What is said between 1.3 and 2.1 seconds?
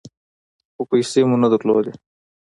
نه درلودې.